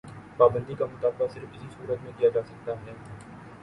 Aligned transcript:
پابندی 0.37 0.75
کا 0.75 0.85
مطالبہ 0.85 1.27
صرف 1.33 1.53
اسی 1.53 1.67
صورت 1.77 2.03
میں 2.03 2.11
کیا 2.17 2.29
جا 2.29 2.41
سکتا 2.43 2.71
ہے۔ 2.85 2.93